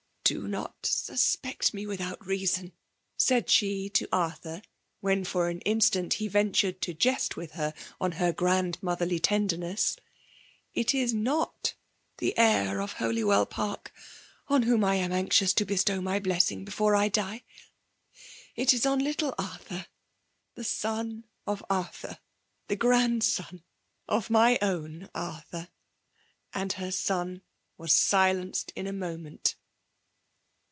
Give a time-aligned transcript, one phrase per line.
[0.33, 2.71] '^Do not soapeet ne Ifitfaout season,'*
[3.17, 4.63] said she to Arthnt,
[5.03, 10.01] wben» iiir an instant, be ventured to jest with bar mk her gfandmotberly tenderness:^
[10.73, 11.51] it is no^
[12.19, 13.91] the heir of ^Holywell Park,
[14.47, 17.43] on whom I am anxioas to bestow my Uessing befove I die*
[18.55, 19.87] If is on little Arthmr*—
[20.55, 22.19] the son of Arthur—
[22.69, 23.65] the grandson
[24.07, 25.67] of my own Arthnr.^
[26.53, 27.41] And her son
[27.77, 29.55] was silenced in a moment.